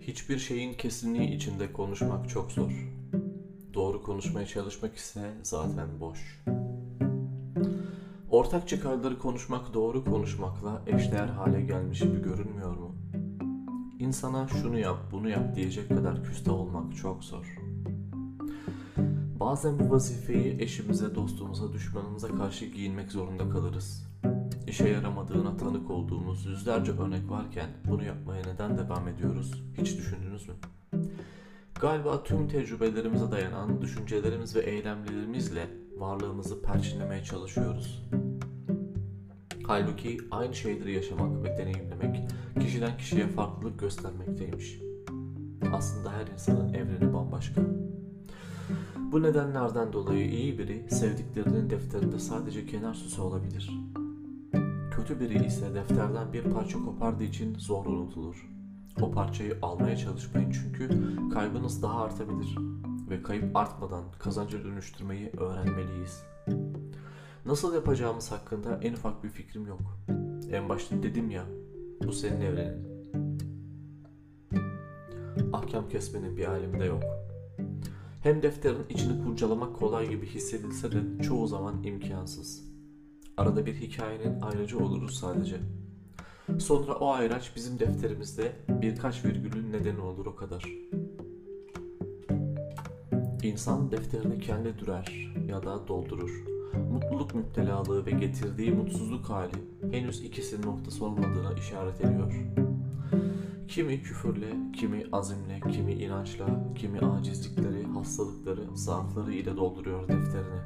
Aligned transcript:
Hiçbir 0.00 0.38
şeyin 0.38 0.74
kesinliği 0.74 1.34
içinde 1.34 1.72
konuşmak 1.72 2.28
çok 2.28 2.52
zor. 2.52 2.70
Doğru 3.74 4.02
konuşmaya 4.02 4.46
çalışmak 4.46 4.96
ise 4.96 5.30
zaten 5.42 6.00
boş. 6.00 6.42
Ortak 8.30 8.68
çıkarları 8.68 9.18
konuşmak 9.18 9.74
doğru 9.74 10.04
konuşmakla 10.04 10.82
eşdeğer 10.86 11.26
hale 11.26 11.60
gelmiş 11.60 12.00
gibi 12.00 12.22
görünmüyor 12.22 12.76
mu? 12.76 12.94
İnsana 13.98 14.48
şunu 14.48 14.78
yap, 14.78 14.98
bunu 15.12 15.28
yap 15.28 15.56
diyecek 15.56 15.88
kadar 15.88 16.24
küste 16.24 16.50
olmak 16.50 16.96
çok 16.96 17.24
zor. 17.24 17.56
Bazen 19.40 19.78
bu 19.78 19.90
vazifeyi 19.90 20.62
eşimize, 20.62 21.14
dostumuza, 21.14 21.72
düşmanımıza 21.72 22.28
karşı 22.28 22.66
giyinmek 22.66 23.12
zorunda 23.12 23.50
kalırız. 23.50 24.09
İşe 24.80 24.88
yaramadığına 24.88 25.56
tanık 25.56 25.90
olduğumuz 25.90 26.46
yüzlerce 26.46 26.92
örnek 26.92 27.30
varken 27.30 27.70
bunu 27.90 28.04
yapmaya 28.04 28.42
neden 28.46 28.78
devam 28.78 29.08
ediyoruz 29.08 29.62
hiç 29.78 29.98
düşündünüz 29.98 30.48
mü? 30.48 30.54
Galiba 31.80 32.22
tüm 32.22 32.48
tecrübelerimize 32.48 33.30
dayanan 33.30 33.82
düşüncelerimiz 33.82 34.56
ve 34.56 34.60
eylemlerimizle 34.60 35.66
varlığımızı 35.98 36.62
perçinlemeye 36.62 37.24
çalışıyoruz. 37.24 38.08
Halbuki 39.66 40.18
aynı 40.30 40.54
şeyleri 40.54 40.92
yaşamak 40.92 41.44
ve 41.44 41.58
deneyimlemek 41.58 42.20
kişiden 42.60 42.96
kişiye 42.98 43.26
farklılık 43.26 43.80
göstermekteymiş. 43.80 44.80
Aslında 45.72 46.12
her 46.12 46.26
insanın 46.26 46.74
evreni 46.74 47.12
bambaşka. 47.12 47.62
Bu 48.98 49.22
nedenlerden 49.22 49.92
dolayı 49.92 50.30
iyi 50.30 50.58
biri 50.58 50.86
sevdiklerinin 50.90 51.70
defterinde 51.70 52.18
sadece 52.18 52.66
kenar 52.66 52.94
süsü 52.94 53.20
olabilir. 53.20 53.70
Kötü 55.10 55.20
biri 55.20 55.46
ise 55.46 55.74
defterden 55.74 56.32
bir 56.32 56.42
parça 56.42 56.78
kopardığı 56.84 57.24
için 57.24 57.54
zor 57.58 57.86
unutulur. 57.86 58.50
O 59.00 59.10
parçayı 59.12 59.58
almaya 59.62 59.96
çalışmayın 59.96 60.50
çünkü 60.50 60.88
kaybınız 61.34 61.82
daha 61.82 62.02
artabilir 62.02 62.56
ve 63.10 63.22
kayıp 63.22 63.56
artmadan 63.56 64.04
kazanca 64.18 64.64
dönüştürmeyi 64.64 65.30
öğrenmeliyiz. 65.36 66.22
Nasıl 67.46 67.74
yapacağımız 67.74 68.32
hakkında 68.32 68.80
en 68.82 68.92
ufak 68.92 69.24
bir 69.24 69.28
fikrim 69.28 69.66
yok. 69.66 69.80
En 70.52 70.68
başta 70.68 71.02
dedim 71.02 71.30
ya, 71.30 71.44
bu 72.06 72.12
senin 72.12 72.40
evrenin. 72.40 72.86
Ahkam 75.52 75.88
kesmenin 75.88 76.36
bir 76.36 76.44
alemi 76.44 76.80
de 76.80 76.84
yok. 76.84 77.02
Hem 78.22 78.42
defterin 78.42 78.86
içini 78.88 79.24
kurcalamak 79.24 79.76
kolay 79.76 80.08
gibi 80.08 80.26
hissedilse 80.26 80.92
de 80.92 81.22
çoğu 81.22 81.46
zaman 81.46 81.82
imkansız. 81.82 82.69
Arada 83.36 83.66
bir 83.66 83.74
hikayenin 83.74 84.40
ayrıcı 84.40 84.78
oluruz 84.78 85.18
sadece. 85.18 85.56
Sonra 86.58 86.94
o 86.94 87.10
ayraç 87.10 87.52
bizim 87.56 87.78
defterimizde 87.78 88.52
birkaç 88.68 89.24
virgülün 89.24 89.72
nedeni 89.72 90.00
olur 90.00 90.26
o 90.26 90.36
kadar. 90.36 90.64
İnsan 93.42 93.90
defterini 93.90 94.38
kendi 94.40 94.78
dürer 94.78 95.32
ya 95.48 95.62
da 95.62 95.88
doldurur. 95.88 96.44
Mutluluk 96.92 97.34
müptelalığı 97.34 98.06
ve 98.06 98.10
getirdiği 98.10 98.70
mutsuzluk 98.70 99.30
hali 99.30 99.52
henüz 99.90 100.24
ikisinin 100.24 100.66
noktası 100.66 101.04
olmadığına 101.04 101.52
işaret 101.52 102.00
ediyor. 102.00 102.32
Kimi 103.68 104.02
küfürle, 104.02 104.56
kimi 104.76 105.06
azimle, 105.12 105.60
kimi 105.72 105.92
inançla, 105.92 106.46
kimi 106.74 106.98
acizlikleri, 106.98 107.86
hastalıkları, 107.86 108.76
zaafları 108.76 109.32
ile 109.32 109.56
dolduruyor 109.56 110.08
defterini. 110.08 110.60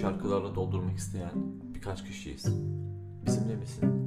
Şarkılarla 0.00 0.54
doldurmak 0.54 0.96
isteyen 0.96 1.32
birkaç 1.74 2.04
kişiyiz. 2.04 2.46
Bizimle 3.26 3.56
misin? 3.56 4.02